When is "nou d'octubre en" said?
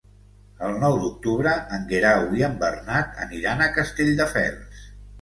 0.83-1.87